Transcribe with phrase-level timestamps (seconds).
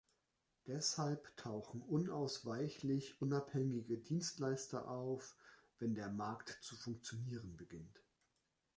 [0.65, 5.37] Deshalb tauchen unausweichlich unabhängige Dienstleister auf,
[5.77, 8.01] wenn der Markt zu funktionieren beginnt.